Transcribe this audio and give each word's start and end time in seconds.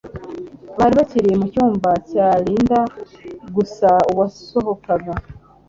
bari 0.77 0.93
bakiri 0.99 1.29
mu 1.39 1.45
cyumba 1.53 1.89
cya 2.09 2.27
Linda 2.45 2.79
gusa 3.55 3.89
uwasohokaga 4.11 5.13